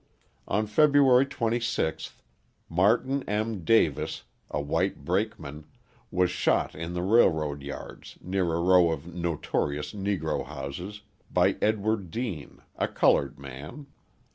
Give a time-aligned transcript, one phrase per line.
[0.47, 2.23] On February 26th,
[2.67, 3.63] Martin M.
[3.63, 5.67] Davis, a white brakeman,
[6.09, 12.09] was shot in the railroad yards near a row of notorious Negro houses, by Edward
[12.09, 13.85] Dean, a coloured man.